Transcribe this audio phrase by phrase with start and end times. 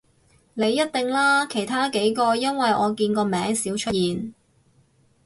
[0.55, 4.33] 你一定啦，其他幾個因爲我見個名少出現